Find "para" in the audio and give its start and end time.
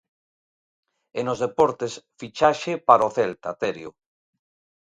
2.87-3.07